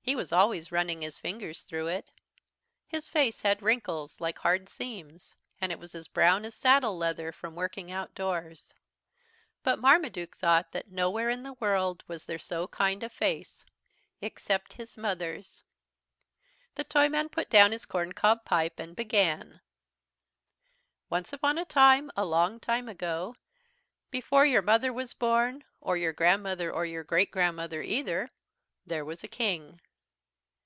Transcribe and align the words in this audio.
He 0.00 0.16
was 0.16 0.32
always 0.32 0.72
running 0.72 1.02
his 1.02 1.18
fingers 1.18 1.64
through 1.64 1.88
it. 1.88 2.10
His 2.86 3.10
face 3.10 3.42
had 3.42 3.60
wrinkles 3.60 4.22
like 4.22 4.38
hard 4.38 4.66
seams, 4.66 5.36
and 5.60 5.70
it 5.70 5.78
was 5.78 5.94
as 5.94 6.08
brown 6.08 6.46
as 6.46 6.54
saddle 6.54 6.96
leather 6.96 7.30
from 7.30 7.54
working 7.54 7.90
outdoors. 7.92 8.72
But 9.62 9.78
Marmaduke 9.80 10.34
thought 10.38 10.72
that 10.72 10.90
nowhere 10.90 11.28
in 11.28 11.42
the 11.42 11.52
world 11.60 12.04
was 12.08 12.24
there 12.24 12.38
so 12.38 12.68
kind 12.68 13.02
a 13.02 13.10
face, 13.10 13.66
except 14.22 14.72
his 14.72 14.96
Mother's. 14.96 15.62
The 16.76 16.84
Toyman 16.84 17.28
put 17.28 17.50
down 17.50 17.72
his 17.72 17.84
corncob 17.84 18.46
pipe 18.46 18.78
and 18.78 18.96
began: 18.96 19.60
"Once 21.10 21.34
upon 21.34 21.58
a 21.58 21.66
time, 21.66 22.10
long 22.16 22.60
time 22.60 22.88
ago, 22.88 23.36
before 24.10 24.46
your 24.46 24.62
mother 24.62 24.90
was 24.90 25.12
born, 25.12 25.64
or 25.82 25.98
your 25.98 26.14
grandmother, 26.14 26.72
or 26.72 26.86
your 26.86 27.04
great 27.04 27.30
grandmother 27.30 27.82
either, 27.82 28.30
there 28.86 29.04
was 29.04 29.22
a 29.22 29.28
King. 29.28 29.82